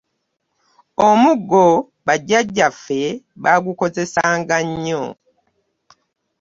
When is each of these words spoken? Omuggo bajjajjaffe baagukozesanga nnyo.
Omuggo 1.07 1.65
bajjajjaffe 2.05 3.01
baagukozesanga 3.43 4.57
nnyo. 4.67 5.03